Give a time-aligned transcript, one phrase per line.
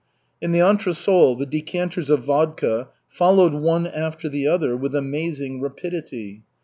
[0.41, 6.41] In the entresol, the decanters of vodka followed one after the other with amazing rapidity.